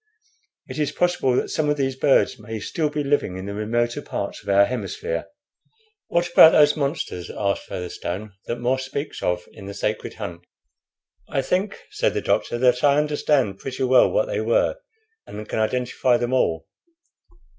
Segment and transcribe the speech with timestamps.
[0.67, 4.01] It is possible that some of these birds may still be living in the remoter
[4.01, 5.27] parts of our hemisphere."
[6.07, 10.41] "What about those monsters," asked Featherstone, "that More speaks of in the sacred hunt?"
[11.29, 14.77] "I think," said the doctor, "that I understand pretty well what they were,
[15.27, 16.65] and can identify them all.